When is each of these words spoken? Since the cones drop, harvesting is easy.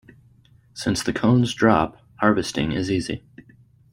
Since 0.73 1.03
the 1.03 1.13
cones 1.13 1.53
drop, 1.53 1.97
harvesting 2.15 2.71
is 2.71 2.89
easy. 2.89 3.23